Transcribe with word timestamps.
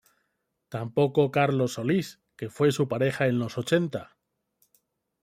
Tampoco 0.69 1.29
Carlos 1.29 1.73
Solís, 1.73 2.19
que 2.35 2.49
fue 2.49 2.71
su 2.71 2.87
pareja 2.87 3.27
en 3.27 3.37
los 3.37 3.59
ochenta. 3.59 4.17